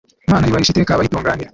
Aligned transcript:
imana 0.27 0.43
yubahisha 0.47 0.71
iteka 0.71 0.91
abayitunganira 0.93 1.49